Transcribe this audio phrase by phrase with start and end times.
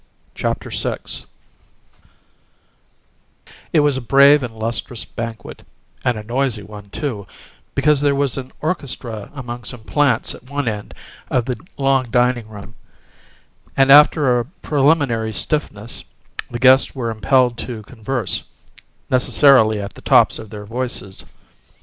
[0.33, 0.97] CHAPTER VI
[3.71, 5.61] It was a brave and lustrous banquet;
[6.03, 7.27] and a noisy one, too,
[7.75, 10.95] because there was an orchestra among some plants at one end
[11.29, 12.73] of the long dining room,
[13.77, 16.03] and after a preliminary stiffness
[16.49, 18.43] the guests were impelled to converse
[19.11, 21.25] necessarily at the tops of their voices.